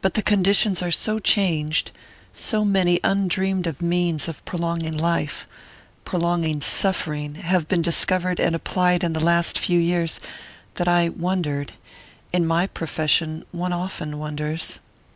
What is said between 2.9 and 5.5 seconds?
undreamed of means of prolonging life